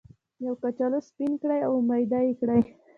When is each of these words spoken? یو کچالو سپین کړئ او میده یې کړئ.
یو 0.45 0.53
کچالو 0.61 0.99
سپین 1.09 1.31
کړئ 1.41 1.59
او 1.69 1.73
میده 1.89 2.19
یې 2.27 2.33
کړئ. 2.39 2.61